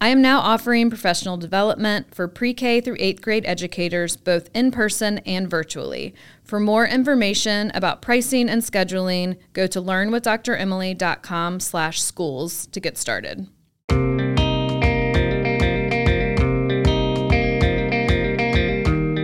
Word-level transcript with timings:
I 0.00 0.10
am 0.10 0.22
now 0.22 0.38
offering 0.38 0.90
professional 0.90 1.36
development 1.36 2.14
for 2.14 2.28
pre 2.28 2.54
K 2.54 2.80
through 2.80 2.98
eighth 3.00 3.20
grade 3.20 3.44
educators, 3.44 4.16
both 4.16 4.48
in 4.54 4.70
person 4.70 5.18
and 5.18 5.50
virtually. 5.50 6.14
For 6.44 6.60
more 6.60 6.86
information 6.86 7.72
about 7.74 8.00
pricing 8.00 8.48
and 8.48 8.62
scheduling, 8.62 9.38
go 9.54 9.66
to 9.66 9.82
learnwithdremily.com 9.82 11.58
slash 11.58 12.00
schools 12.00 12.68
to 12.68 12.78
get 12.78 12.96
started. 12.96 13.48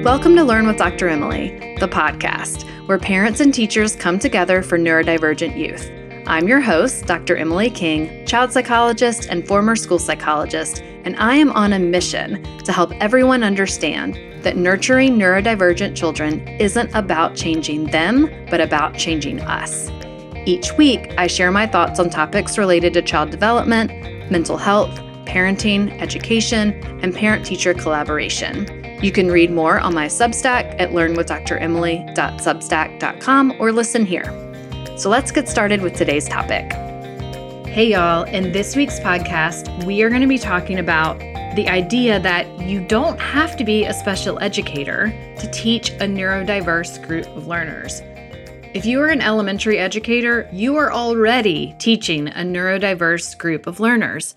Welcome 0.04 0.34
to 0.34 0.42
Learn 0.42 0.66
with 0.66 0.77
Dr. 0.77 1.08
Emily, 1.08 1.77
the 1.78 1.88
podcast, 1.88 2.68
where 2.88 2.98
parents 2.98 3.38
and 3.38 3.54
teachers 3.54 3.94
come 3.94 4.18
together 4.18 4.60
for 4.60 4.77
neurodivergent 4.77 5.56
youth. 5.56 5.88
I'm 6.27 6.48
your 6.48 6.62
host, 6.62 7.05
Dr. 7.05 7.36
Emily 7.36 7.69
King, 7.69 8.25
child 8.25 8.50
psychologist 8.50 9.27
and 9.28 9.47
former 9.47 9.77
school 9.77 9.98
psychologist, 9.98 10.83
and 11.05 11.14
I 11.17 11.34
am 11.34 11.53
on 11.53 11.75
a 11.75 11.78
mission 11.78 12.42
to 12.61 12.72
help 12.72 12.92
everyone 12.92 13.44
understand 13.44 14.19
that 14.42 14.56
nurturing 14.56 15.19
neurodivergent 15.19 15.95
children 15.95 16.48
isn't 16.58 16.95
about 16.95 17.36
changing 17.36 17.84
them, 17.86 18.30
but 18.48 18.62
about 18.62 18.97
changing 18.97 19.42
us. 19.42 19.91
Each 20.47 20.72
week, 20.78 21.12
I 21.19 21.27
share 21.27 21.50
my 21.50 21.67
thoughts 21.67 22.00
on 22.00 22.08
topics 22.08 22.56
related 22.56 22.95
to 22.95 23.02
child 23.02 23.28
development, 23.28 23.91
mental 24.30 24.56
health, 24.56 24.98
parenting, 25.27 26.00
education, 26.00 26.72
and 27.02 27.14
parent 27.14 27.45
teacher 27.45 27.75
collaboration. 27.75 28.67
You 29.02 29.12
can 29.12 29.30
read 29.30 29.50
more 29.50 29.78
on 29.78 29.92
my 29.92 30.06
Substack 30.06 30.75
at 30.80 30.92
learnwithdremily.substack.com 30.92 33.56
or 33.58 33.72
listen 33.72 34.06
here. 34.06 34.43
So 34.96 35.10
let's 35.10 35.32
get 35.32 35.48
started 35.48 35.82
with 35.82 35.96
today's 35.96 36.28
topic. 36.28 36.72
Hey, 37.66 37.90
y'all. 37.90 38.22
In 38.22 38.52
this 38.52 38.76
week's 38.76 39.00
podcast, 39.00 39.84
we 39.84 40.00
are 40.04 40.08
going 40.08 40.20
to 40.20 40.28
be 40.28 40.38
talking 40.38 40.78
about 40.78 41.18
the 41.56 41.66
idea 41.68 42.20
that 42.20 42.46
you 42.60 42.86
don't 42.86 43.18
have 43.18 43.56
to 43.56 43.64
be 43.64 43.86
a 43.86 43.92
special 43.92 44.38
educator 44.38 45.08
to 45.40 45.50
teach 45.50 45.90
a 45.90 46.06
neurodiverse 46.06 47.04
group 47.04 47.26
of 47.36 47.48
learners. 47.48 48.02
If 48.72 48.86
you 48.86 49.00
are 49.00 49.08
an 49.08 49.20
elementary 49.20 49.78
educator, 49.78 50.48
you 50.52 50.76
are 50.76 50.92
already 50.92 51.74
teaching 51.80 52.28
a 52.28 52.42
neurodiverse 52.42 53.36
group 53.36 53.66
of 53.66 53.80
learners. 53.80 54.36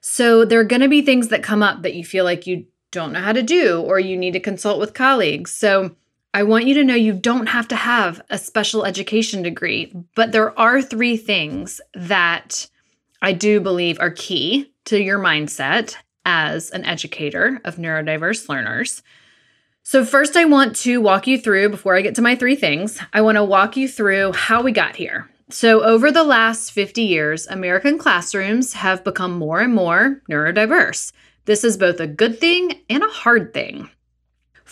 So 0.00 0.44
there 0.44 0.58
are 0.58 0.64
going 0.64 0.82
to 0.82 0.88
be 0.88 1.02
things 1.02 1.28
that 1.28 1.44
come 1.44 1.62
up 1.62 1.82
that 1.82 1.94
you 1.94 2.04
feel 2.04 2.24
like 2.24 2.48
you 2.48 2.66
don't 2.90 3.12
know 3.12 3.20
how 3.20 3.32
to 3.32 3.42
do 3.42 3.80
or 3.80 4.00
you 4.00 4.16
need 4.16 4.32
to 4.32 4.40
consult 4.40 4.80
with 4.80 4.94
colleagues. 4.94 5.54
So 5.54 5.94
I 6.34 6.44
want 6.44 6.66
you 6.66 6.72
to 6.74 6.84
know 6.84 6.94
you 6.94 7.12
don't 7.12 7.48
have 7.48 7.68
to 7.68 7.76
have 7.76 8.22
a 8.30 8.38
special 8.38 8.86
education 8.86 9.42
degree, 9.42 9.92
but 10.14 10.32
there 10.32 10.58
are 10.58 10.80
three 10.80 11.18
things 11.18 11.78
that 11.92 12.70
I 13.20 13.34
do 13.34 13.60
believe 13.60 14.00
are 14.00 14.10
key 14.10 14.72
to 14.86 14.98
your 14.98 15.18
mindset 15.18 15.96
as 16.24 16.70
an 16.70 16.86
educator 16.86 17.60
of 17.64 17.76
neurodiverse 17.76 18.48
learners. 18.48 19.02
So, 19.82 20.06
first, 20.06 20.34
I 20.34 20.46
want 20.46 20.74
to 20.76 21.02
walk 21.02 21.26
you 21.26 21.36
through, 21.36 21.68
before 21.68 21.96
I 21.96 22.00
get 22.00 22.14
to 22.14 22.22
my 22.22 22.34
three 22.34 22.56
things, 22.56 22.98
I 23.12 23.20
want 23.20 23.36
to 23.36 23.44
walk 23.44 23.76
you 23.76 23.86
through 23.86 24.32
how 24.32 24.62
we 24.62 24.72
got 24.72 24.96
here. 24.96 25.28
So, 25.50 25.82
over 25.82 26.10
the 26.10 26.24
last 26.24 26.70
50 26.70 27.02
years, 27.02 27.46
American 27.46 27.98
classrooms 27.98 28.72
have 28.72 29.04
become 29.04 29.38
more 29.38 29.60
and 29.60 29.74
more 29.74 30.22
neurodiverse. 30.30 31.12
This 31.44 31.62
is 31.62 31.76
both 31.76 32.00
a 32.00 32.06
good 32.06 32.38
thing 32.38 32.80
and 32.88 33.02
a 33.02 33.08
hard 33.08 33.52
thing. 33.52 33.90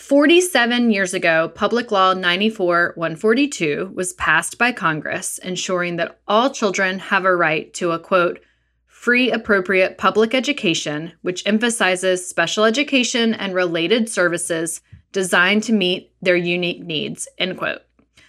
47 0.01 0.89
years 0.89 1.13
ago, 1.13 1.47
Public 1.47 1.91
Law 1.91 2.13
94 2.15 2.93
142 2.95 3.91
was 3.93 4.13
passed 4.13 4.57
by 4.57 4.71
Congress, 4.71 5.37
ensuring 5.37 5.97
that 5.97 6.19
all 6.27 6.49
children 6.49 6.97
have 6.97 7.23
a 7.23 7.35
right 7.35 7.71
to 7.75 7.91
a 7.91 7.99
quote, 7.99 8.39
free, 8.87 9.29
appropriate 9.29 9.99
public 9.99 10.33
education, 10.33 11.13
which 11.21 11.45
emphasizes 11.45 12.27
special 12.27 12.65
education 12.65 13.35
and 13.35 13.53
related 13.53 14.09
services 14.09 14.81
designed 15.11 15.61
to 15.63 15.71
meet 15.71 16.11
their 16.19 16.35
unique 16.35 16.83
needs, 16.83 17.27
end 17.37 17.59
quote. 17.59 17.83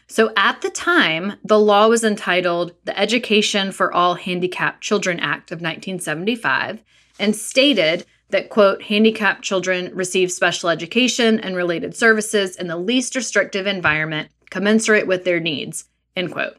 So 0.08 0.30
at 0.36 0.60
the 0.60 0.70
time, 0.70 1.32
the 1.42 1.58
law 1.58 1.88
was 1.88 2.04
entitled 2.04 2.74
the 2.84 2.96
Education 2.98 3.72
for 3.72 3.90
All 3.90 4.14
Handicapped 4.14 4.82
Children 4.82 5.20
Act 5.20 5.50
of 5.50 5.62
1975 5.62 6.82
and 7.18 7.34
stated 7.34 8.04
that, 8.32 8.50
quote, 8.50 8.82
handicapped 8.82 9.42
children 9.42 9.90
receive 9.94 10.32
special 10.32 10.68
education 10.68 11.38
and 11.38 11.54
related 11.54 11.94
services 11.96 12.56
in 12.56 12.66
the 12.66 12.76
least 12.76 13.14
restrictive 13.14 13.66
environment 13.66 14.28
commensurate 14.50 15.06
with 15.06 15.24
their 15.24 15.40
needs, 15.40 15.84
end 16.16 16.32
quote. 16.32 16.56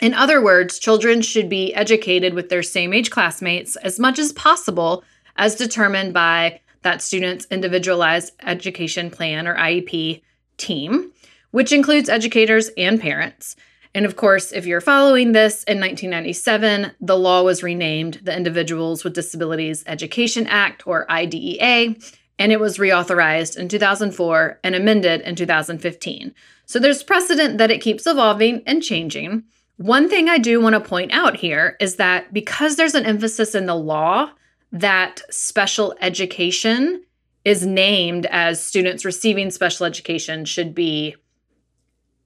In 0.00 0.14
other 0.14 0.42
words, 0.42 0.78
children 0.78 1.22
should 1.22 1.48
be 1.48 1.72
educated 1.74 2.34
with 2.34 2.48
their 2.48 2.62
same 2.62 2.92
age 2.92 3.10
classmates 3.10 3.76
as 3.76 4.00
much 4.00 4.18
as 4.18 4.32
possible 4.32 5.04
as 5.36 5.54
determined 5.54 6.12
by 6.12 6.60
that 6.82 7.00
student's 7.00 7.46
individualized 7.50 8.32
education 8.42 9.10
plan 9.10 9.46
or 9.46 9.56
IEP 9.56 10.22
team, 10.56 11.12
which 11.52 11.72
includes 11.72 12.08
educators 12.08 12.70
and 12.76 13.00
parents. 13.00 13.56
And 13.94 14.06
of 14.06 14.16
course, 14.16 14.52
if 14.52 14.64
you're 14.64 14.80
following 14.80 15.32
this, 15.32 15.64
in 15.64 15.78
1997, 15.78 16.92
the 17.00 17.16
law 17.16 17.42
was 17.42 17.62
renamed 17.62 18.20
the 18.22 18.34
Individuals 18.34 19.04
with 19.04 19.14
Disabilities 19.14 19.84
Education 19.86 20.46
Act, 20.46 20.86
or 20.86 21.10
IDEA, 21.10 21.94
and 22.38 22.52
it 22.52 22.60
was 22.60 22.78
reauthorized 22.78 23.56
in 23.58 23.68
2004 23.68 24.60
and 24.64 24.74
amended 24.74 25.20
in 25.20 25.36
2015. 25.36 26.34
So 26.64 26.78
there's 26.78 27.02
precedent 27.02 27.58
that 27.58 27.70
it 27.70 27.82
keeps 27.82 28.06
evolving 28.06 28.62
and 28.66 28.82
changing. 28.82 29.44
One 29.76 30.08
thing 30.08 30.28
I 30.28 30.38
do 30.38 30.60
want 30.60 30.74
to 30.74 30.80
point 30.80 31.12
out 31.12 31.36
here 31.36 31.76
is 31.78 31.96
that 31.96 32.32
because 32.32 32.76
there's 32.76 32.94
an 32.94 33.04
emphasis 33.04 33.54
in 33.54 33.66
the 33.66 33.74
law 33.74 34.30
that 34.72 35.20
special 35.30 35.94
education 36.00 37.02
is 37.44 37.66
named 37.66 38.26
as 38.30 38.64
students 38.64 39.04
receiving 39.04 39.50
special 39.50 39.84
education 39.84 40.44
should 40.44 40.74
be 40.74 41.16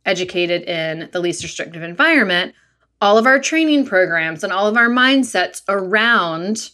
educated 0.06 0.62
in 0.62 1.10
the 1.12 1.20
least 1.20 1.42
restrictive 1.42 1.82
environment, 1.82 2.54
all 3.00 3.18
of 3.18 3.26
our 3.26 3.38
training 3.38 3.84
programs 3.84 4.42
and 4.42 4.52
all 4.52 4.66
of 4.66 4.76
our 4.76 4.88
mindsets 4.88 5.62
around 5.68 6.70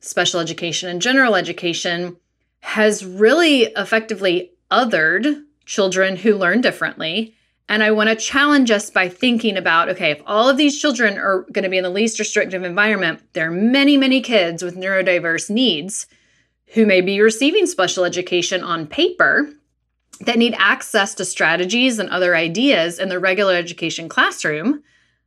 special 0.00 0.38
education 0.38 0.88
and 0.88 1.02
general 1.02 1.34
education 1.34 2.16
has 2.60 3.04
really 3.04 3.62
effectively 3.76 4.52
othered 4.70 5.42
children 5.64 6.16
who 6.16 6.36
learn 6.36 6.60
differently. 6.60 7.34
And 7.68 7.82
I 7.82 7.90
want 7.90 8.08
to 8.08 8.16
challenge 8.16 8.70
us 8.70 8.88
by 8.88 9.08
thinking 9.08 9.56
about 9.56 9.88
okay, 9.90 10.10
if 10.12 10.22
all 10.26 10.48
of 10.48 10.56
these 10.56 10.80
children 10.80 11.18
are 11.18 11.44
going 11.52 11.64
to 11.64 11.68
be 11.68 11.76
in 11.76 11.84
the 11.84 11.90
least 11.90 12.18
restrictive 12.18 12.62
environment, 12.62 13.20
there 13.32 13.48
are 13.48 13.52
many, 13.52 13.96
many 13.96 14.20
kids 14.20 14.62
with 14.62 14.76
neurodiverse 14.76 15.50
needs 15.50 16.06
who 16.74 16.86
may 16.86 17.00
be 17.00 17.20
receiving 17.20 17.66
special 17.66 18.04
education 18.04 18.62
on 18.62 18.86
paper 18.86 19.52
that 20.20 20.38
need 20.38 20.54
access 20.58 21.14
to 21.14 21.24
strategies 21.24 21.98
and 21.98 22.08
other 22.10 22.34
ideas 22.34 22.98
in 22.98 23.08
the 23.08 23.18
regular 23.18 23.54
education 23.54 24.08
classroom, 24.08 24.82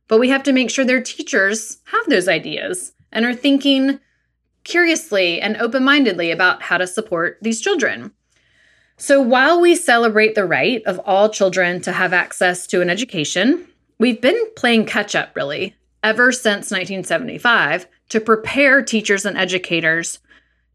but 0.08 0.18
we 0.18 0.28
have 0.28 0.42
to 0.44 0.52
make 0.52 0.70
sure 0.70 0.84
their 0.84 1.02
teachers 1.02 1.78
have 1.84 2.06
those 2.06 2.28
ideas 2.28 2.92
and 3.10 3.24
are 3.24 3.34
thinking 3.34 3.98
curiously 4.64 5.40
and 5.40 5.56
open 5.56 5.84
mindedly 5.84 6.30
about 6.30 6.62
how 6.62 6.78
to 6.78 6.86
support 6.86 7.38
these 7.42 7.60
children. 7.60 8.12
So, 8.96 9.20
while 9.20 9.60
we 9.60 9.74
celebrate 9.74 10.34
the 10.34 10.44
right 10.44 10.82
of 10.84 11.00
all 11.00 11.28
children 11.28 11.80
to 11.82 11.92
have 11.92 12.12
access 12.12 12.66
to 12.68 12.80
an 12.82 12.90
education, 12.90 13.66
we've 13.98 14.20
been 14.20 14.40
playing 14.54 14.86
catch 14.86 15.14
up 15.14 15.34
really 15.34 15.74
ever 16.04 16.32
since 16.32 16.70
1975 16.70 17.86
to 18.10 18.20
prepare 18.20 18.82
teachers 18.82 19.24
and 19.24 19.38
educators 19.38 20.18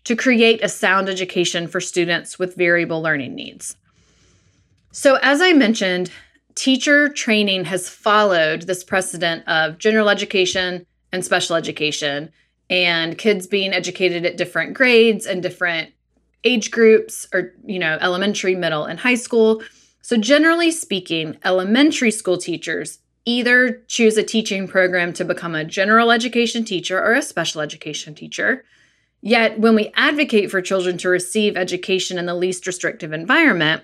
to 0.04 0.16
create 0.16 0.64
a 0.64 0.69
sound 0.69 1.10
education 1.10 1.68
for 1.68 1.80
students 1.80 2.40
with 2.40 2.56
variable 2.56 3.02
learning 3.02 3.36
needs. 3.36 3.75
So, 4.98 5.20
as 5.22 5.42
I 5.42 5.54
mentioned, 5.54 6.10
teacher 6.56 7.08
training 7.08 7.66
has 7.66 7.88
followed 7.88 8.64
this 8.64 8.84
precedent 8.84 9.48
of 9.48 9.78
general 9.78 10.10
education 10.10 10.88
and 11.12 11.24
special 11.24 11.56
education 11.56 12.32
and 12.68 13.16
kids 13.16 13.46
being 13.46 13.74
educated 13.74 14.26
at 14.26 14.38
different 14.38 14.74
grades 14.74 15.28
and 15.28 15.44
different 15.44 15.92
age 16.44 16.72
groups 16.72 17.28
or 17.32 17.54
you 17.64 17.78
know 17.78 18.00
elementary 18.02 18.56
middle 18.56 18.86
and 18.86 19.00
high 19.00 19.14
school. 19.14 19.62
So 20.02 20.18
generally 20.18 20.72
speaking 20.72 21.38
elementary 21.46 22.10
school 22.10 22.40
teachers 22.40 22.98
either 23.24 23.84
choose 23.88 24.18
a 24.18 24.24
teaching 24.24 24.68
program 24.68 25.14
to 25.14 25.24
become 25.24 25.54
a 25.54 25.64
general 25.64 26.10
education 26.10 26.66
teacher 26.66 26.98
or 26.98 27.14
a 27.14 27.22
special 27.22 27.62
education 27.62 28.16
teacher. 28.16 28.66
Yet 29.22 29.60
when 29.60 29.76
we 29.76 29.92
advocate 29.94 30.50
for 30.50 30.60
children 30.60 30.98
to 30.98 31.10
receive 31.10 31.56
education 31.56 32.18
in 32.18 32.26
the 32.26 32.34
least 32.34 32.66
restrictive 32.66 33.14
environment 33.14 33.84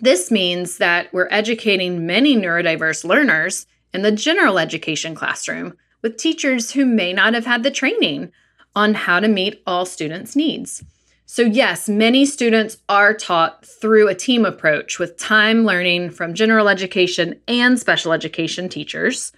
this 0.00 0.30
means 0.30 0.78
that 0.78 1.12
we're 1.12 1.28
educating 1.30 2.06
many 2.06 2.36
neurodiverse 2.36 3.04
learners 3.04 3.66
in 3.92 4.02
the 4.02 4.12
general 4.12 4.58
education 4.58 5.14
classroom 5.14 5.76
with 6.02 6.16
teachers 6.16 6.72
who 6.72 6.84
may 6.84 7.12
not 7.12 7.34
have 7.34 7.46
had 7.46 7.62
the 7.62 7.70
training 7.70 8.30
on 8.74 8.94
how 8.94 9.20
to 9.20 9.28
meet 9.28 9.62
all 9.66 9.86
students' 9.86 10.36
needs. 10.36 10.84
So, 11.28 11.42
yes, 11.42 11.88
many 11.88 12.24
students 12.24 12.78
are 12.88 13.12
taught 13.12 13.64
through 13.64 14.08
a 14.08 14.14
team 14.14 14.44
approach 14.44 14.98
with 14.98 15.16
time 15.16 15.64
learning 15.64 16.10
from 16.10 16.34
general 16.34 16.68
education 16.68 17.40
and 17.48 17.80
special 17.80 18.12
education 18.12 18.68
teachers. 18.68 19.32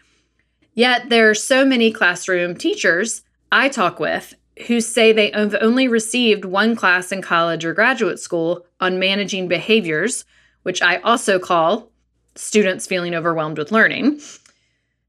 Yet, 0.74 1.08
there 1.08 1.30
are 1.30 1.34
so 1.34 1.64
many 1.64 1.90
classroom 1.90 2.56
teachers 2.56 3.22
I 3.50 3.70
talk 3.70 3.98
with 4.00 4.34
who 4.66 4.80
say 4.80 5.12
they 5.12 5.30
have 5.30 5.56
only 5.60 5.88
received 5.88 6.44
one 6.44 6.76
class 6.76 7.10
in 7.10 7.22
college 7.22 7.64
or 7.64 7.72
graduate 7.72 8.20
school 8.20 8.66
on 8.80 8.98
managing 8.98 9.48
behaviors, 9.48 10.24
which 10.62 10.82
I 10.82 10.96
also 10.98 11.38
call 11.38 11.90
students 12.34 12.86
feeling 12.86 13.14
overwhelmed 13.14 13.58
with 13.58 13.72
learning. 13.72 14.20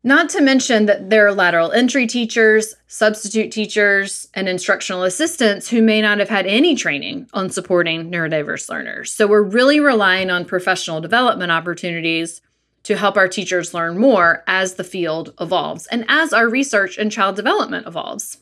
Not 0.04 0.30
to 0.30 0.42
mention 0.42 0.86
that 0.86 1.10
there 1.10 1.28
are 1.28 1.34
lateral 1.34 1.72
entry 1.72 2.08
teachers, 2.08 2.74
substitute 2.88 3.52
teachers, 3.52 4.30
and 4.34 4.48
instructional 4.48 5.04
assistants 5.04 5.70
who 5.70 5.82
may 5.82 6.02
not 6.02 6.20
have 6.20 6.30
had 6.30 6.46
any 6.46 6.74
training 6.74 7.28
on 7.34 7.50
supporting 7.50 8.10
neurodiverse 8.10 8.70
learners. 8.70 9.12
So 9.12 9.28
we're 9.28 9.44
really 9.44 9.82
relying 9.82 10.30
on 10.30 10.46
professional 10.46 11.02
development 11.02 11.52
opportunities 11.52 12.42
to 12.84 12.96
help 12.96 13.18
our 13.18 13.28
teachers 13.28 13.74
learn 13.74 13.98
more 13.98 14.44
as 14.48 14.76
the 14.76 14.86
field 14.86 15.34
evolves 15.40 15.86
and 15.88 16.06
as 16.08 16.32
our 16.32 16.48
research 16.48 16.98
and 16.98 17.12
child 17.12 17.36
development 17.36 17.86
evolves. 17.86 18.38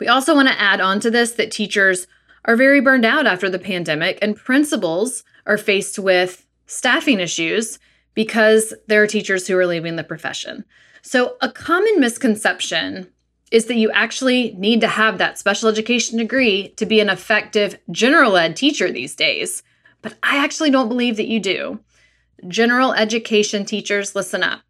We 0.00 0.08
also 0.08 0.34
want 0.34 0.48
to 0.48 0.60
add 0.60 0.80
on 0.80 0.98
to 1.00 1.10
this 1.10 1.32
that 1.34 1.52
teachers 1.52 2.08
are 2.44 2.56
very 2.56 2.80
burned 2.80 3.04
out 3.04 3.26
after 3.26 3.48
the 3.48 3.60
pandemic 3.60 4.18
and 4.20 4.34
principals 4.34 5.22
are 5.46 5.58
faced 5.58 5.98
with 5.98 6.46
staffing 6.66 7.20
issues 7.20 7.78
because 8.14 8.74
there 8.86 9.02
are 9.02 9.06
teachers 9.06 9.46
who 9.46 9.56
are 9.56 9.66
leaving 9.66 9.96
the 9.96 10.04
profession. 10.04 10.64
So, 11.02 11.36
a 11.40 11.50
common 11.50 11.98
misconception 11.98 13.08
is 13.50 13.66
that 13.66 13.76
you 13.76 13.90
actually 13.90 14.54
need 14.56 14.80
to 14.80 14.88
have 14.88 15.18
that 15.18 15.38
special 15.38 15.68
education 15.68 16.18
degree 16.18 16.68
to 16.76 16.86
be 16.86 17.00
an 17.00 17.10
effective 17.10 17.78
general 17.90 18.36
ed 18.36 18.56
teacher 18.56 18.90
these 18.90 19.14
days. 19.14 19.62
But 20.00 20.16
I 20.22 20.42
actually 20.42 20.70
don't 20.70 20.88
believe 20.88 21.16
that 21.16 21.28
you 21.28 21.38
do. 21.38 21.80
General 22.48 22.92
education 22.94 23.64
teachers, 23.64 24.16
listen 24.16 24.42
up. 24.42 24.62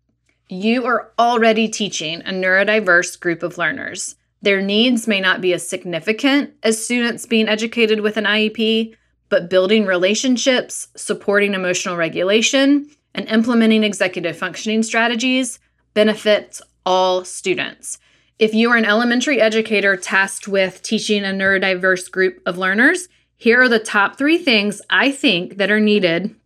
You 0.49 0.85
are 0.85 1.13
already 1.19 1.69
teaching 1.69 2.21
a 2.23 2.33
neurodiverse 2.33 3.19
group 3.19 3.43
of 3.43 3.57
learners. 3.57 4.17
Their 4.43 4.61
needs 4.61 5.07
may 5.07 5.21
not 5.21 5.41
be 5.41 5.55
as 5.55 5.67
significant 5.67 6.53
as 6.63 6.85
students 6.85 7.25
being 7.25 7.49
educated 7.49 8.01
with 8.01 8.17
an 8.17 8.25
IEP, 8.25 8.95
but 9.33 9.49
building 9.49 9.87
relationships, 9.87 10.89
supporting 10.95 11.55
emotional 11.55 11.97
regulation, 11.97 12.87
and 13.15 13.27
implementing 13.29 13.83
executive 13.83 14.37
functioning 14.37 14.83
strategies 14.83 15.59
benefits 15.95 16.61
all 16.85 17.25
students. 17.25 17.99
If 18.39 18.53
you 18.53 18.71
are 18.71 18.77
an 18.77 18.85
elementary 18.85 19.41
educator 19.41 19.97
tasked 19.97 20.49
with 20.49 20.83
teaching 20.83 21.25
a 21.25 21.29
neurodiverse 21.29 22.11
group 22.11 22.43
of 22.45 22.59
learners, 22.59 23.09
here 23.39 23.63
are 23.63 23.71
the 23.71 23.79
top 23.79 24.19
three 24.19 24.37
things 24.37 24.83
I 24.91 25.11
think 25.11 25.57
that 25.57 25.71
are 25.71 25.81
needed 25.81 26.37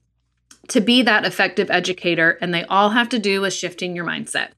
to 0.68 0.80
be 0.80 1.02
that 1.02 1.26
effective 1.26 1.68
educator, 1.72 2.38
and 2.40 2.54
they 2.54 2.62
all 2.66 2.90
have 2.90 3.08
to 3.08 3.18
do 3.18 3.40
with 3.40 3.52
shifting 3.52 3.96
your 3.96 4.06
mindset. 4.06 4.50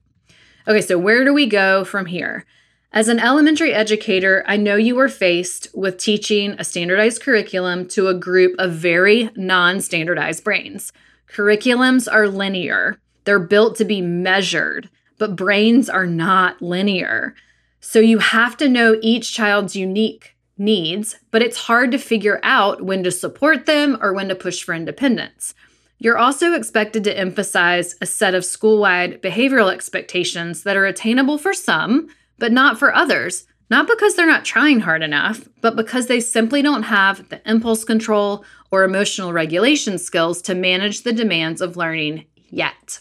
Okay, 0.67 0.83
so 0.83 0.99
where 0.99 1.25
do 1.25 1.33
we 1.33 1.47
go 1.47 1.83
from 1.83 2.05
here? 2.05 2.45
As 2.91 3.09
an 3.09 3.21
elementary 3.21 3.75
educator, 3.75 4.43
I 4.47 4.57
know 4.57 4.77
you 4.77 4.99
are 4.99 5.11
faced 5.11 5.69
with 5.75 5.99
teaching 5.99 6.53
a 6.53 6.65
standardized 6.65 7.21
curriculum 7.21 7.87
to 7.89 8.09
a 8.09 8.15
group 8.15 8.55
of 8.59 8.73
very 8.73 9.31
non 9.37 9.83
standardized 9.83 10.43
brains. 10.43 10.93
Curriculums 11.31 12.11
are 12.11 12.27
linear, 12.27 12.99
they're 13.25 13.39
built 13.39 13.77
to 13.77 13.85
be 13.85 14.01
measured, 14.01 14.89
but 15.19 15.37
brains 15.37 15.91
are 15.91 16.07
not 16.07 16.63
linear. 16.63 17.35
So 17.81 17.99
you 17.99 18.19
have 18.19 18.57
to 18.57 18.69
know 18.71 18.99
each 19.03 19.35
child's 19.35 19.77
unique 19.77 20.35
needs, 20.57 21.17
but 21.31 21.43
it's 21.43 21.59
hard 21.59 21.91
to 21.91 21.99
figure 21.99 22.41
out 22.43 22.81
when 22.83 23.05
to 23.05 23.11
support 23.11 23.67
them 23.67 23.99
or 24.01 24.15
when 24.15 24.29
to 24.29 24.35
push 24.35 24.63
for 24.63 24.75
independence. 24.75 25.55
You're 25.99 26.17
also 26.17 26.55
expected 26.55 27.05
to 27.05 27.17
emphasize 27.19 27.97
a 28.01 28.07
set 28.07 28.35
of 28.35 28.47
school 28.47 28.79
wide 28.79 29.21
behavioral 29.21 29.71
expectations 29.71 30.63
that 30.63 30.77
are 30.77 30.87
attainable 30.87 31.37
for 31.37 31.53
some, 31.53 32.09
but 32.39 32.53
not 32.53 32.79
for 32.79 32.95
others, 32.95 33.47
not 33.71 33.87
because 33.87 34.15
they're 34.15 34.27
not 34.27 34.45
trying 34.45 34.81
hard 34.81 35.03
enough, 35.03 35.49
but 35.61 35.77
because 35.77 36.07
they 36.07 36.21
simply 36.21 36.63
don't 36.63 36.85
have 36.85 37.29
the 37.29 37.41
impulse 37.49 37.85
control 37.85 38.45
or 38.71 38.85
emotional 38.85 39.33
regulation 39.33 39.99
skills 39.99 40.41
to 40.43 40.55
manage 40.55 41.03
the 41.03 41.13
demands 41.13 41.61
of 41.61 41.77
learning 41.77 42.25
yet. 42.51 43.01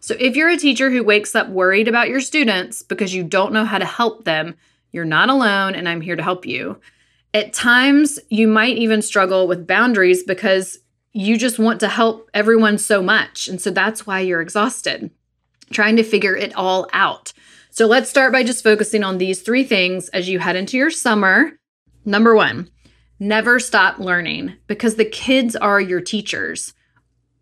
So, 0.00 0.14
if 0.20 0.36
you're 0.36 0.48
a 0.48 0.56
teacher 0.56 0.90
who 0.90 1.02
wakes 1.02 1.34
up 1.34 1.48
worried 1.48 1.88
about 1.88 2.08
your 2.08 2.20
students 2.20 2.82
because 2.82 3.12
you 3.12 3.24
don't 3.24 3.52
know 3.52 3.64
how 3.64 3.78
to 3.78 3.84
help 3.84 4.24
them, 4.24 4.54
you're 4.92 5.04
not 5.04 5.28
alone, 5.28 5.74
and 5.74 5.88
I'm 5.88 6.00
here 6.00 6.16
to 6.16 6.22
help 6.22 6.46
you. 6.46 6.80
At 7.34 7.52
times, 7.52 8.18
you 8.30 8.46
might 8.46 8.78
even 8.78 9.02
struggle 9.02 9.46
with 9.46 9.66
boundaries 9.66 10.22
because 10.22 10.78
you 11.12 11.36
just 11.36 11.58
want 11.58 11.80
to 11.80 11.88
help 11.88 12.30
everyone 12.32 12.78
so 12.78 13.02
much. 13.02 13.48
And 13.48 13.60
so 13.60 13.70
that's 13.70 14.06
why 14.06 14.20
you're 14.20 14.40
exhausted, 14.40 15.10
trying 15.70 15.96
to 15.96 16.02
figure 16.02 16.36
it 16.36 16.54
all 16.54 16.88
out. 16.92 17.32
So 17.76 17.84
let's 17.84 18.08
start 18.08 18.32
by 18.32 18.42
just 18.42 18.64
focusing 18.64 19.04
on 19.04 19.18
these 19.18 19.42
three 19.42 19.62
things 19.62 20.08
as 20.08 20.30
you 20.30 20.38
head 20.38 20.56
into 20.56 20.78
your 20.78 20.88
summer. 20.88 21.58
Number 22.06 22.34
one, 22.34 22.70
never 23.20 23.60
stop 23.60 23.98
learning 23.98 24.54
because 24.66 24.94
the 24.94 25.04
kids 25.04 25.54
are 25.54 25.78
your 25.78 26.00
teachers. 26.00 26.72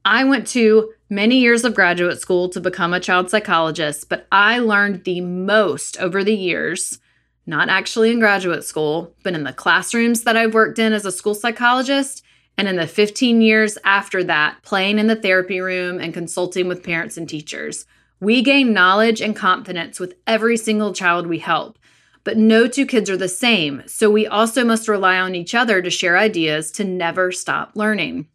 I 0.05 0.25
went 0.25 0.49
to 0.49 0.93
many 1.09 1.39
years 1.39 1.65
of 1.65 1.77
graduate 1.77 2.21
school 2.21 2.49
to 2.49 2.61
become 2.61 2.93
a 2.93 2.99
child 2.99 3.31
psychologist, 3.31 4.09
but 4.09 4.27
I 4.33 4.59
learned 4.59 5.05
the 5.05 5.21
most 5.21 6.01
over 6.01 6.25
the 6.25 6.35
years, 6.35 6.99
not 7.47 7.69
actually 7.69 8.11
in 8.11 8.19
graduate 8.19 8.65
school, 8.65 9.15
but 9.23 9.35
in 9.35 9.45
the 9.45 9.53
classrooms 9.53 10.25
that 10.25 10.37
I've 10.37 10.53
worked 10.53 10.81
in 10.81 10.93
as 10.93 11.07
a 11.07 11.13
school 11.13 11.37
psychologist. 11.37 12.25
And 12.59 12.67
in 12.67 12.75
the 12.75 12.89
15 12.89 13.41
years 13.41 13.79
after 13.85 14.25
that, 14.25 14.57
playing 14.65 14.99
in 14.99 15.07
the 15.07 15.15
therapy 15.15 15.61
room 15.61 16.01
and 16.01 16.13
consulting 16.13 16.67
with 16.67 16.83
parents 16.83 17.17
and 17.17 17.29
teachers. 17.29 17.87
We 18.21 18.43
gain 18.43 18.73
knowledge 18.73 19.21
and 19.21 19.37
confidence 19.37 20.01
with 20.01 20.15
every 20.27 20.57
single 20.57 20.93
child 20.93 21.27
we 21.27 21.39
help. 21.39 21.79
But 22.23 22.39
no 22.39 22.67
two 22.67 22.87
kids 22.87 23.11
are 23.11 23.19
the 23.19 23.29
same, 23.29 23.83
so 23.87 24.11
we 24.11 24.27
also 24.27 24.65
must 24.65 24.89
rely 24.89 25.19
on 25.19 25.35
each 25.35 25.55
other 25.55 25.83
to 25.83 25.91
share 25.91 26.17
ideas 26.17 26.71
to 26.73 26.85
never 26.85 27.31
stop 27.31 27.73
learning. 27.75 28.29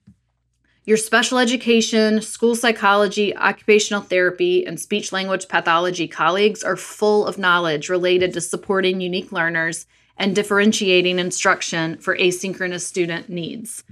Your 0.86 0.98
special 0.98 1.38
education, 1.38 2.22
school 2.22 2.56
psychology, 2.56 3.36
occupational 3.36 4.02
therapy, 4.02 4.66
and 4.66 4.80
speech 4.80 5.12
language 5.12 5.48
pathology 5.48 6.08
colleagues 6.08 6.64
are 6.64 6.76
full 6.76 7.26
of 7.26 7.38
knowledge 7.38 7.90
related 7.90 8.34
to 8.34 8.42
supporting 8.42 9.02
unique 9.02 9.32
learners 9.32 9.88
and 10.18 10.36
differentiating 10.36 11.18
instruction 11.18 11.98
for 11.98 12.18
asynchronous 12.18 12.82
student 12.82 13.30
needs. 13.30 13.84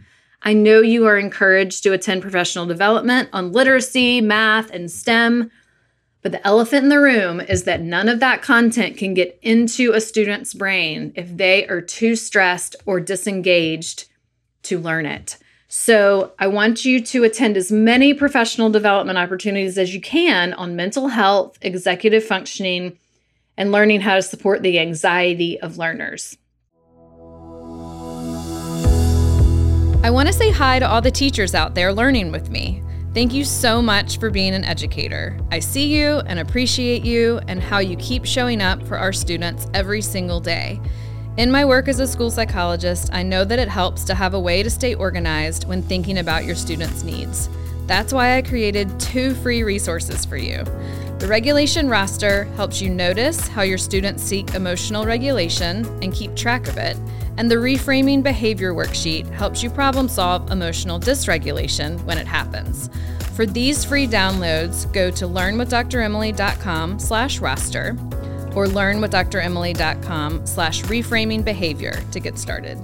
I 0.43 0.53
know 0.53 0.81
you 0.81 1.05
are 1.05 1.17
encouraged 1.17 1.83
to 1.83 1.93
attend 1.93 2.21
professional 2.21 2.65
development 2.65 3.29
on 3.33 3.51
literacy, 3.51 4.21
math, 4.21 4.69
and 4.71 4.91
STEM 4.91 5.49
but 6.21 6.31
the 6.31 6.45
elephant 6.45 6.83
in 6.83 6.89
the 6.89 6.99
room 6.99 7.39
is 7.39 7.63
that 7.63 7.81
none 7.81 8.09
of 8.09 8.19
that 8.19 8.41
content 8.41 8.97
can 8.97 9.13
get 9.13 9.37
into 9.41 9.93
a 9.93 10.01
student's 10.01 10.53
brain 10.53 11.13
if 11.15 11.35
they 11.35 11.67
are 11.67 11.81
too 11.81 12.15
stressed 12.15 12.75
or 12.85 12.99
disengaged 12.99 14.05
to 14.63 14.79
learn 14.79 15.05
it. 15.05 15.37
So, 15.69 16.31
I 16.39 16.47
want 16.47 16.85
you 16.85 17.01
to 17.03 17.25
attend 17.25 17.57
as 17.57 17.71
many 17.71 18.13
professional 18.13 18.69
development 18.69 19.17
opportunities 19.17 19.77
as 19.77 19.93
you 19.93 19.99
can 19.99 20.53
on 20.53 20.77
mental 20.77 21.09
health, 21.09 21.57
executive 21.61 22.23
functioning, 22.23 22.97
and 23.57 23.71
learning 23.71 24.01
how 24.01 24.15
to 24.15 24.21
support 24.21 24.63
the 24.63 24.79
anxiety 24.79 25.59
of 25.59 25.77
learners. 25.77 26.37
I 30.03 30.09
want 30.09 30.27
to 30.27 30.33
say 30.33 30.51
hi 30.51 30.79
to 30.79 30.87
all 30.87 31.01
the 31.01 31.11
teachers 31.11 31.53
out 31.53 31.75
there 31.75 31.91
learning 31.91 32.31
with 32.31 32.49
me. 32.49 32.81
Thank 33.17 33.33
you 33.33 33.45
so 33.45 33.81
much 33.81 34.19
for 34.19 34.29
being 34.29 34.53
an 34.53 34.63
educator. 34.63 35.39
I 35.51 35.57
see 35.57 35.87
you 35.87 36.19
and 36.27 36.37
appreciate 36.37 37.03
you 37.03 37.39
and 37.47 37.59
how 37.59 37.79
you 37.79 37.95
keep 37.95 38.25
showing 38.25 38.61
up 38.61 38.83
for 38.83 38.95
our 38.95 39.11
students 39.11 39.65
every 39.73 40.03
single 40.03 40.39
day. 40.39 40.79
In 41.37 41.49
my 41.49 41.65
work 41.65 41.87
as 41.87 41.99
a 41.99 42.05
school 42.05 42.29
psychologist, 42.29 43.09
I 43.11 43.23
know 43.23 43.43
that 43.43 43.57
it 43.57 43.69
helps 43.69 44.03
to 44.03 44.13
have 44.13 44.35
a 44.35 44.39
way 44.39 44.61
to 44.61 44.69
stay 44.69 44.93
organized 44.93 45.67
when 45.67 45.81
thinking 45.81 46.19
about 46.19 46.45
your 46.45 46.53
students' 46.53 47.01
needs. 47.01 47.49
That's 47.87 48.13
why 48.13 48.37
I 48.37 48.43
created 48.43 48.99
two 48.99 49.33
free 49.33 49.63
resources 49.63 50.23
for 50.23 50.37
you. 50.37 50.63
The 51.17 51.27
regulation 51.27 51.89
roster 51.89 52.43
helps 52.55 52.83
you 52.83 52.91
notice 52.91 53.47
how 53.47 53.63
your 53.63 53.79
students 53.79 54.21
seek 54.21 54.53
emotional 54.53 55.07
regulation 55.07 55.87
and 56.03 56.13
keep 56.13 56.35
track 56.35 56.67
of 56.67 56.77
it. 56.77 56.95
And 57.37 57.51
the 57.51 57.55
reframing 57.55 58.23
behavior 58.23 58.73
worksheet 58.73 59.29
helps 59.31 59.61
you 59.61 59.69
problem 59.69 60.09
solve 60.09 60.51
emotional 60.51 60.99
dysregulation 60.99 62.03
when 62.03 62.17
it 62.17 62.27
happens. 62.27 62.89
For 63.35 63.45
these 63.45 63.85
free 63.85 64.07
downloads, 64.07 64.91
go 64.91 65.11
to 65.11 65.27
learnwithdremily.com 65.27 66.99
slash 66.99 67.39
roster 67.39 67.95
or 68.55 68.65
learnwithdremily.com 68.65 70.47
slash 70.47 70.81
reframing 70.83 71.45
behavior 71.45 72.01
to 72.11 72.19
get 72.19 72.39
started. 72.39 72.79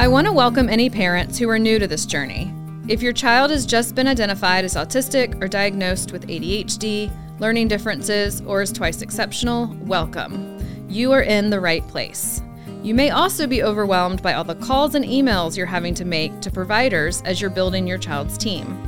I 0.00 0.08
want 0.08 0.26
to 0.26 0.32
welcome 0.32 0.70
any 0.70 0.88
parents 0.88 1.36
who 1.36 1.50
are 1.50 1.58
new 1.58 1.78
to 1.78 1.86
this 1.86 2.06
journey. 2.06 2.54
If 2.88 3.02
your 3.02 3.12
child 3.12 3.50
has 3.50 3.66
just 3.66 3.94
been 3.94 4.08
identified 4.08 4.64
as 4.64 4.76
autistic 4.76 5.40
or 5.42 5.46
diagnosed 5.46 6.10
with 6.10 6.26
ADHD, 6.26 7.12
learning 7.40 7.68
differences, 7.68 8.42
or 8.42 8.60
is 8.62 8.70
twice 8.70 9.02
exceptional, 9.02 9.74
welcome. 9.80 10.58
You 10.88 11.10
are 11.12 11.22
in 11.22 11.50
the 11.50 11.58
right 11.58 11.84
place. 11.88 12.40
You 12.82 12.94
may 12.94 13.10
also 13.10 13.46
be 13.46 13.62
overwhelmed 13.62 14.22
by 14.22 14.32
all 14.34 14.44
the 14.44 14.54
calls 14.54 14.94
and 14.94 15.04
emails 15.04 15.54
you're 15.56 15.66
having 15.66 15.94
to 15.94 16.04
make 16.04 16.40
to 16.40 16.50
providers 16.50 17.22
as 17.24 17.40
you're 17.40 17.50
building 17.50 17.86
your 17.86 17.98
child's 17.98 18.38
team. 18.38 18.82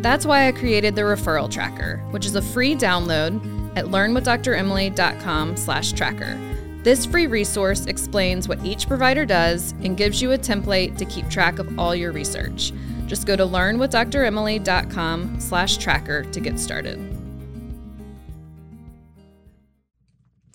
That's 0.00 0.24
why 0.26 0.48
I 0.48 0.52
created 0.52 0.96
the 0.96 1.02
referral 1.02 1.50
tracker, 1.50 1.98
which 2.10 2.26
is 2.26 2.34
a 2.34 2.42
free 2.42 2.74
download 2.74 3.40
at 3.76 3.86
learnwithdremily.com/tracker. 3.86 6.38
This 6.82 7.06
free 7.06 7.28
resource 7.28 7.86
explains 7.86 8.48
what 8.48 8.64
each 8.64 8.88
provider 8.88 9.24
does 9.24 9.72
and 9.84 9.96
gives 9.96 10.20
you 10.20 10.32
a 10.32 10.38
template 10.38 10.96
to 10.96 11.04
keep 11.04 11.30
track 11.30 11.60
of 11.60 11.78
all 11.78 11.94
your 11.94 12.10
research. 12.10 12.72
Just 13.06 13.24
go 13.26 13.36
to 13.36 13.44
learnwithdremily.com/tracker 13.44 16.24
to 16.24 16.40
get 16.40 16.58
started. 16.58 17.11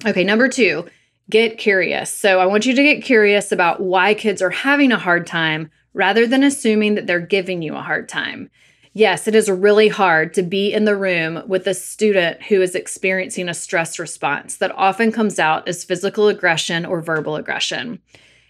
Okay, 0.06 0.24
number 0.24 0.48
2, 0.48 0.86
get 1.30 1.58
curious. 1.58 2.12
So 2.12 2.39
I 2.39 2.46
want 2.46 2.66
you 2.66 2.75
to 2.75 2.84
get 2.84 3.04
curious 3.04 3.51
about 3.51 3.82
why 3.82 4.13
kids 4.13 4.42
are 4.42 4.50
having 4.50 4.92
a 4.92 5.00
hard 5.00 5.25
time 5.25 5.72
rather 5.94 6.27
than 6.27 6.44
assuming 6.44 6.96
that 6.96 7.08
they're 7.08 7.20
giving 7.20 7.62
you 7.62 7.75
a 7.75 7.82
hard 7.82 8.08
time. 8.08 8.50
Yes, 8.94 9.27
it 9.27 9.36
is 9.36 9.50
really 9.50 9.88
hard 9.89 10.34
to 10.36 10.44
be 10.44 10.74
in 10.74 10.86
the 10.86 10.96
room 10.96 11.44
with 11.48 11.68
a 11.68 11.74
student 11.74 12.42
who 12.44 12.62
is 12.62 12.75
experiencing 12.75 13.50
a 13.50 13.54
stress 13.54 14.00
response 14.00 14.58
that 14.58 14.72
often 14.72 15.12
comes 15.12 15.39
out 15.39 15.68
as 15.68 15.84
physical 15.84 16.27
aggression 16.27 16.86
or 16.86 17.01
verbal 17.01 17.36
aggression. 17.36 18.00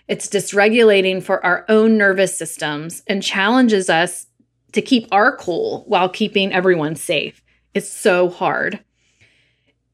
It's 0.08 0.28
dysregulating 0.28 1.22
for 1.22 1.46
our 1.46 1.66
own 1.68 1.98
nervous 1.98 2.38
systems 2.38 3.04
and 3.08 3.22
challenges 3.22 3.90
us 3.90 4.28
to 4.72 4.82
keep 4.82 5.08
our 5.12 5.36
cool 5.36 5.84
while 5.88 6.08
keeping 6.08 6.54
everyone 6.54 6.96
safe. 6.96 7.42
It's 7.74 7.92
so 7.92 8.30
hard. 8.30 8.80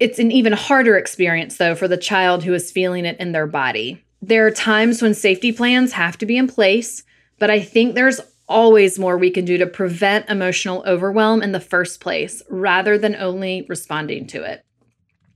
It's 0.04 0.20
an 0.20 0.34
even 0.34 0.52
harder 0.52 0.98
experience, 0.98 1.56
though, 1.56 1.76
for 1.76 1.88
the 1.88 1.96
child 1.96 2.44
who 2.44 2.54
is 2.54 2.74
feeling 2.74 3.06
it 3.06 3.18
in 3.22 3.32
their 3.32 3.48
body. 3.48 4.04
There 4.22 4.46
are 4.46 4.52
times 4.52 5.02
when 5.02 5.14
safety 5.14 5.54
plans 5.54 5.94
have 5.94 6.18
to 6.18 6.26
be 6.26 6.36
in 6.36 6.46
place, 6.46 7.04
but 7.40 7.50
I 7.50 7.62
think 7.62 7.96
there's 7.96 8.20
always 8.50 9.00
more 9.00 9.18
we 9.18 9.32
can 9.32 9.46
do 9.46 9.58
to 9.60 9.66
prevent 9.66 10.30
emotional 10.30 10.84
overwhelm 10.86 11.42
in 11.42 11.54
the 11.54 11.62
first 11.62 12.02
place 12.02 12.44
rather 12.50 12.98
than 12.98 13.16
only 13.16 13.66
responding 13.70 14.28
to 14.28 14.44
it. 14.44 14.66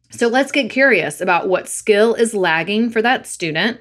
So 0.10 0.28
let's 0.28 0.52
get 0.52 0.70
curious 0.70 1.22
about 1.22 1.48
what 1.48 1.70
skill 1.70 2.14
is 2.14 2.34
lagging 2.34 2.90
for 2.90 3.02
that 3.02 3.26
student. 3.26 3.80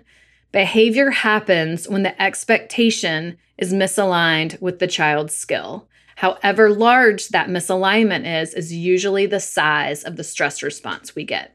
Behavior 0.53 1.11
happens 1.11 1.89
when 1.89 2.05
the 2.05 2.23
expectation 2.23 3.39
is 3.59 3.75
misaligned 3.75 4.63
with 4.63 4.79
the 4.79 4.87
child's 4.87 5.35
skill. 5.35 5.89
However 6.17 6.71
large 6.71 7.29
that 7.29 7.49
misalignment 7.49 8.43
is, 8.43 8.55
is 8.55 8.73
usually 8.73 9.27
the 9.27 9.41
size 9.41 10.03
of 10.03 10.17
the 10.17 10.25
stress 10.25 10.63
response 10.63 11.15
we 11.15 11.25
get. 11.25 11.55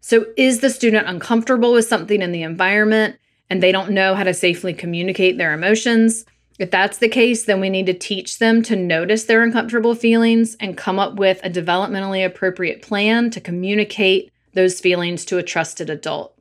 So, 0.00 0.26
is 0.36 0.60
the 0.60 0.70
student 0.70 1.08
uncomfortable 1.08 1.72
with 1.72 1.86
something 1.86 2.22
in 2.22 2.32
the 2.32 2.42
environment 2.42 3.16
and 3.48 3.62
they 3.62 3.70
don't 3.70 3.92
know 3.92 4.16
how 4.16 4.24
to 4.24 4.34
safely 4.34 4.74
communicate 4.74 5.38
their 5.38 5.54
emotions? 5.54 6.24
If 6.58 6.72
that's 6.72 6.98
the 6.98 7.08
case, 7.08 7.44
then 7.44 7.60
we 7.60 7.70
need 7.70 7.86
to 7.86 7.94
teach 7.94 8.40
them 8.40 8.62
to 8.62 8.74
notice 8.74 9.24
their 9.24 9.44
uncomfortable 9.44 9.94
feelings 9.94 10.56
and 10.58 10.76
come 10.76 10.98
up 10.98 11.14
with 11.14 11.40
a 11.44 11.50
developmentally 11.50 12.26
appropriate 12.26 12.82
plan 12.82 13.30
to 13.30 13.40
communicate 13.40 14.32
those 14.54 14.80
feelings 14.80 15.24
to 15.26 15.38
a 15.38 15.42
trusted 15.42 15.88
adult. 15.88 16.36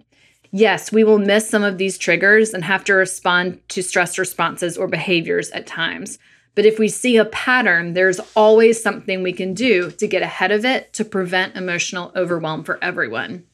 Yes, 0.52 0.92
we 0.92 1.04
will 1.04 1.20
miss 1.20 1.48
some 1.48 1.64
of 1.64 1.78
these 1.78 2.00
triggers 2.00 2.54
and 2.54 2.64
have 2.64 2.84
to 2.86 2.94
respond 2.94 3.62
to 3.70 3.84
stress 3.84 4.18
responses 4.18 4.76
or 4.76 4.88
behaviors 4.88 5.52
at 5.52 5.68
times. 5.68 6.18
But 6.54 6.66
if 6.66 6.78
we 6.78 6.90
see 6.90 7.18
a 7.18 7.26
pattern, 7.26 7.94
there's 7.94 8.20
always 8.36 8.82
something 8.82 9.24
we 9.24 9.34
can 9.34 9.54
do 9.54 9.92
to 9.92 10.08
get 10.08 10.22
ahead 10.22 10.52
of 10.52 10.66
it 10.66 10.92
to 10.94 11.06
prevent 11.06 11.56
emotional 11.56 12.12
overwhelm 12.16 12.64
for 12.64 12.78
everyone. 12.84 13.46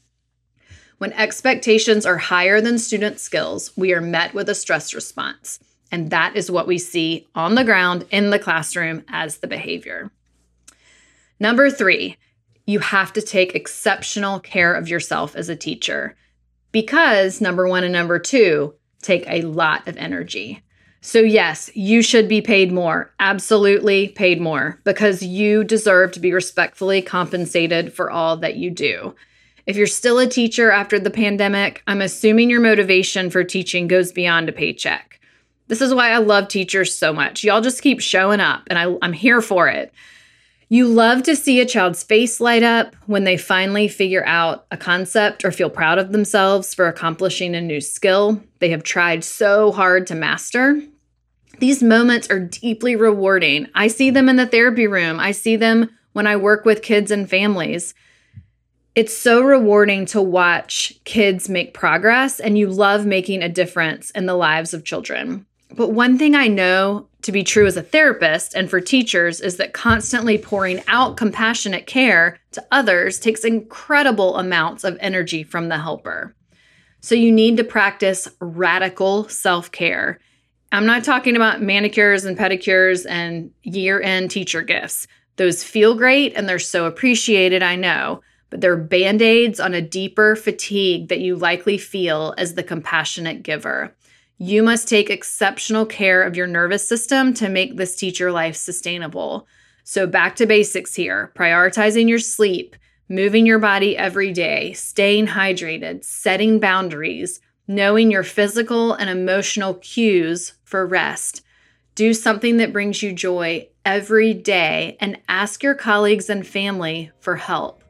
When 0.97 1.13
expectations 1.13 2.07
are 2.07 2.17
higher 2.17 2.59
than 2.59 2.79
student 2.79 3.19
skills, 3.19 3.71
we 3.77 3.93
are 3.93 4.01
met 4.01 4.33
with 4.33 4.49
a 4.49 4.55
stress 4.55 4.95
response. 4.95 5.59
And 5.91 6.09
that 6.09 6.35
is 6.35 6.49
what 6.49 6.67
we 6.67 6.79
see 6.79 7.27
on 7.35 7.55
the 7.55 7.63
ground 7.63 8.05
in 8.09 8.31
the 8.31 8.39
classroom 8.39 9.03
as 9.07 9.37
the 9.37 9.47
behavior. 9.47 10.11
Number 11.39 11.69
three, 11.69 12.17
you 12.65 12.79
have 12.79 13.13
to 13.13 13.21
take 13.21 13.55
exceptional 13.55 14.39
care 14.39 14.73
of 14.73 14.89
yourself 14.89 15.35
as 15.35 15.49
a 15.49 15.55
teacher 15.55 16.15
because 16.71 17.39
number 17.39 17.67
one 17.67 17.83
and 17.83 17.93
number 17.93 18.19
two 18.19 18.73
take 19.01 19.25
a 19.27 19.43
lot 19.43 19.87
of 19.87 19.97
energy. 19.97 20.61
So, 21.07 21.19
yes, 21.19 21.69
you 21.73 22.01
should 22.01 22.27
be 22.27 22.41
paid 22.41 22.69
more, 22.69 23.13
absolutely 23.17 24.09
paid 24.09 24.41
more, 24.41 24.77
because 24.83 25.23
you 25.23 25.63
deserve 25.63 26.11
to 26.11 26.19
be 26.19 26.33
respectfully 26.33 27.01
compensated 27.01 27.93
for 27.93 28.11
all 28.11 28.35
that 28.35 28.57
you 28.57 28.69
do. 28.69 29.15
If 29.65 29.77
you're 29.77 29.87
still 29.87 30.19
a 30.19 30.27
teacher 30.27 30.69
after 30.69 30.99
the 30.99 31.09
pandemic, 31.09 31.81
I'm 31.87 32.01
assuming 32.01 32.49
your 32.49 32.59
motivation 32.59 33.29
for 33.29 33.45
teaching 33.45 33.87
goes 33.87 34.11
beyond 34.11 34.49
a 34.49 34.51
paycheck. 34.51 35.21
This 35.69 35.79
is 35.79 35.93
why 35.93 36.09
I 36.09 36.17
love 36.17 36.49
teachers 36.49 36.93
so 36.93 37.13
much. 37.13 37.41
Y'all 37.41 37.61
just 37.61 37.81
keep 37.81 38.01
showing 38.01 38.41
up, 38.41 38.63
and 38.67 38.77
I, 38.77 38.93
I'm 39.01 39.13
here 39.13 39.39
for 39.41 39.69
it. 39.69 39.93
You 40.67 40.89
love 40.89 41.23
to 41.23 41.37
see 41.37 41.61
a 41.61 41.65
child's 41.65 42.03
face 42.03 42.41
light 42.41 42.63
up 42.63 42.97
when 43.05 43.23
they 43.23 43.37
finally 43.37 43.87
figure 43.87 44.25
out 44.25 44.65
a 44.71 44.75
concept 44.75 45.45
or 45.45 45.53
feel 45.53 45.69
proud 45.69 45.99
of 45.99 46.11
themselves 46.11 46.73
for 46.73 46.89
accomplishing 46.89 47.55
a 47.55 47.61
new 47.61 47.79
skill 47.79 48.43
they 48.59 48.71
have 48.71 48.83
tried 48.83 49.23
so 49.23 49.71
hard 49.71 50.07
to 50.07 50.15
master. 50.15 50.81
These 51.59 51.81
moments 51.81 52.29
are 52.29 52.39
deeply 52.39 52.95
rewarding. 52.95 53.67
I 53.73 53.87
see 53.87 54.09
them 54.09 54.29
in 54.29 54.35
the 54.35 54.45
therapy 54.45 54.87
room, 54.87 55.19
I 55.19 55.31
see 55.31 55.55
them 55.55 55.89
when 56.13 56.27
I 56.27 56.35
work 56.35 56.65
with 56.65 56.81
kids 56.81 57.11
and 57.11 57.29
families. 57.29 57.93
It's 58.95 59.15
so 59.15 59.41
rewarding 59.41 60.07
to 60.07 60.21
watch 60.21 60.99
kids 61.03 61.49
make 61.49 61.75
progress, 61.75 62.39
and 62.39 62.57
you 62.57 62.67
love 62.67 63.05
making 63.05 63.43
a 63.43 63.49
difference 63.49 64.09
in 64.11 64.25
the 64.25 64.33
lives 64.33 64.73
of 64.73 64.83
children. 64.83 65.45
But 65.75 65.91
one 65.91 66.17
thing 66.17 66.33
I 66.33 66.47
know 66.47 67.07
to 67.21 67.31
be 67.31 67.43
true 67.43 67.67
as 67.67 67.77
a 67.77 67.83
therapist 67.83 68.55
and 68.55 68.69
for 68.69 68.81
teachers 68.81 69.41
is 69.41 69.57
that 69.57 69.73
constantly 69.73 70.37
pouring 70.37 70.81
out 70.87 71.17
compassionate 71.17 71.85
care 71.85 72.39
to 72.53 72.65
others 72.71 73.19
takes 73.19 73.43
incredible 73.43 74.37
amounts 74.37 74.83
of 74.83 74.97
energy 74.99 75.43
from 75.43 75.67
the 75.67 75.77
helper. 75.77 76.35
So 77.01 77.15
you 77.15 77.31
need 77.31 77.57
to 77.57 77.63
practice 77.63 78.27
radical 78.39 79.27
self 79.29 79.71
care. 79.71 80.19
I'm 80.71 80.85
not 80.85 81.03
talking 81.03 81.35
about 81.35 81.61
manicures 81.61 82.25
and 82.25 82.37
pedicures 82.37 83.05
and 83.09 83.51
year 83.63 84.01
end 84.01 84.31
teacher 84.31 84.61
gifts. 84.61 85.07
Those 85.37 85.63
feel 85.63 85.95
great 85.95 86.33
and 86.35 86.49
they're 86.49 86.59
so 86.59 86.85
appreciated, 86.85 87.63
I 87.63 87.75
know, 87.75 88.21
but 88.49 88.61
they're 88.61 88.75
band 88.75 89.21
aids 89.21 89.59
on 89.59 89.73
a 89.73 89.81
deeper 89.81 90.35
fatigue 90.35 91.09
that 91.09 91.19
you 91.19 91.35
likely 91.35 91.77
feel 91.77 92.33
as 92.37 92.55
the 92.55 92.63
compassionate 92.63 93.43
giver. 93.43 93.95
You 94.39 94.61
must 94.61 94.87
take 94.87 95.09
exceptional 95.09 95.85
care 95.85 96.21
of 96.21 96.35
your 96.35 96.47
nervous 96.47 96.87
system 96.87 97.33
to 97.35 97.49
make 97.49 97.77
this 97.77 97.95
teacher 97.95 98.31
life 98.31 98.55
sustainable. 98.55 99.47
So, 99.83 100.05
back 100.05 100.35
to 100.35 100.45
basics 100.45 100.93
here 100.93 101.31
prioritizing 101.35 102.09
your 102.09 102.19
sleep, 102.19 102.75
moving 103.09 103.45
your 103.45 103.59
body 103.59 103.97
every 103.97 104.33
day, 104.33 104.73
staying 104.73 105.27
hydrated, 105.27 106.03
setting 106.03 106.59
boundaries, 106.59 107.39
knowing 107.67 108.09
your 108.09 108.23
physical 108.23 108.93
and 108.93 109.09
emotional 109.09 109.73
cues 109.75 110.53
for 110.63 110.85
rest. 110.85 111.41
Do 111.95 112.13
something 112.13 112.57
that 112.57 112.71
brings 112.71 113.03
you 113.03 113.11
joy 113.11 113.67
every 113.85 114.33
day 114.33 114.95
and 115.01 115.19
ask 115.27 115.63
your 115.63 115.75
colleagues 115.75 116.29
and 116.29 116.47
family 116.47 117.11
for 117.19 117.35
help. 117.35 117.83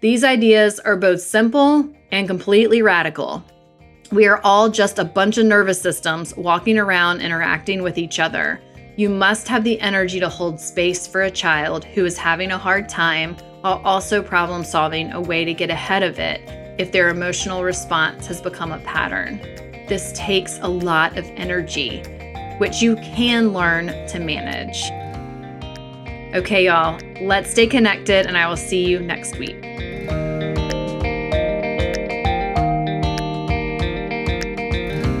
These 0.00 0.24
ideas 0.24 0.80
are 0.80 0.96
both 0.96 1.20
simple 1.20 1.92
and 2.10 2.26
completely 2.26 2.80
radical. 2.80 3.44
We 4.10 4.26
are 4.26 4.40
all 4.42 4.70
just 4.70 4.98
a 4.98 5.04
bunch 5.04 5.36
of 5.36 5.46
nervous 5.46 5.80
systems 5.80 6.34
walking 6.36 6.78
around 6.78 7.20
interacting 7.20 7.82
with 7.82 7.98
each 7.98 8.18
other. 8.18 8.60
You 8.96 9.08
must 9.08 9.46
have 9.48 9.64
the 9.64 9.80
energy 9.80 10.18
to 10.20 10.28
hold 10.28 10.58
space 10.58 11.06
for 11.06 11.22
a 11.22 11.30
child 11.30 11.84
who 11.84 12.04
is 12.04 12.16
having 12.16 12.52
a 12.52 12.58
hard 12.58 12.88
time 12.88 13.36
while 13.60 13.82
also 13.84 14.22
problem 14.22 14.64
solving 14.64 15.12
a 15.12 15.20
way 15.20 15.44
to 15.44 15.52
get 15.52 15.70
ahead 15.70 16.02
of 16.02 16.18
it 16.18 16.59
if 16.80 16.92
their 16.92 17.10
emotional 17.10 17.62
response 17.62 18.26
has 18.26 18.40
become 18.40 18.72
a 18.72 18.78
pattern. 18.78 19.38
this 19.86 20.12
takes 20.14 20.58
a 20.62 20.68
lot 20.68 21.18
of 21.18 21.24
energy, 21.36 22.00
which 22.58 22.80
you 22.80 22.94
can 22.96 23.52
learn 23.52 23.88
to 24.06 24.20
manage. 24.20 24.84
Okay, 26.34 26.66
y'all, 26.66 26.98
let's 27.20 27.50
stay 27.50 27.66
connected, 27.66 28.24
and 28.26 28.38
I 28.38 28.48
will 28.48 28.56
see 28.56 28.86
you 28.86 29.00
next 29.00 29.36
week. 29.36 29.60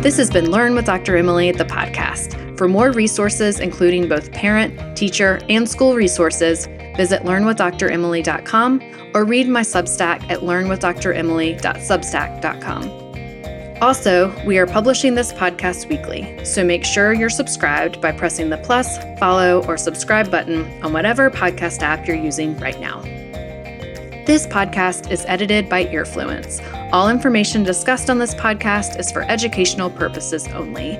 This 0.02 0.16
has 0.16 0.30
been 0.30 0.50
Learn 0.50 0.74
with 0.74 0.86
Dr. 0.86 1.16
Emily, 1.16 1.50
the 1.50 1.64
podcast. 1.64 2.56
For 2.56 2.68
more 2.68 2.92
resources, 2.92 3.58
including 3.58 4.08
both 4.08 4.32
parent, 4.32 4.96
teacher, 4.96 5.40
and 5.50 5.68
school 5.68 5.94
resources, 5.94 6.66
visit 6.96 7.22
learnwithdremily.com 7.22 8.99
or 9.14 9.24
read 9.24 9.48
my 9.48 9.62
Substack 9.62 10.30
at 10.30 10.40
learnwithdremily.substack.com. 10.40 13.00
Also, 13.82 14.30
we 14.44 14.58
are 14.58 14.66
publishing 14.66 15.14
this 15.14 15.32
podcast 15.32 15.88
weekly, 15.88 16.44
so 16.44 16.62
make 16.62 16.84
sure 16.84 17.14
you're 17.14 17.30
subscribed 17.30 17.98
by 18.02 18.12
pressing 18.12 18.50
the 18.50 18.58
plus, 18.58 18.98
follow, 19.18 19.64
or 19.66 19.78
subscribe 19.78 20.30
button 20.30 20.66
on 20.82 20.92
whatever 20.92 21.30
podcast 21.30 21.80
app 21.80 22.06
you're 22.06 22.14
using 22.14 22.54
right 22.58 22.78
now. 22.78 23.00
This 24.26 24.46
podcast 24.46 25.10
is 25.10 25.24
edited 25.26 25.70
by 25.70 25.86
Earfluence. 25.86 26.60
All 26.92 27.08
information 27.08 27.62
discussed 27.62 28.10
on 28.10 28.18
this 28.18 28.34
podcast 28.34 28.98
is 28.98 29.10
for 29.10 29.22
educational 29.22 29.88
purposes 29.88 30.46
only. 30.48 30.98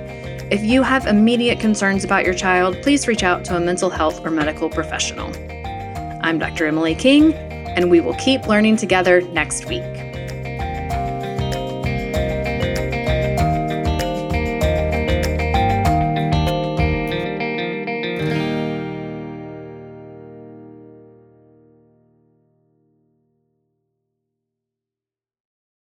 If 0.49 0.63
you 0.63 0.81
have 0.81 1.05
immediate 1.05 1.59
concerns 1.59 2.03
about 2.03 2.25
your 2.25 2.33
child, 2.33 2.81
please 2.81 3.07
reach 3.07 3.21
out 3.21 3.45
to 3.45 3.55
a 3.55 3.59
mental 3.59 3.91
health 3.91 4.25
or 4.25 4.31
medical 4.31 4.71
professional. 4.71 5.31
I'm 6.23 6.39
Dr. 6.39 6.65
Emily 6.65 6.95
King, 6.95 7.33
and 7.75 7.89
we 7.89 7.99
will 7.99 8.15
keep 8.15 8.47
learning 8.47 8.77
together 8.77 9.21
next 9.21 9.65
week. 9.65 10.10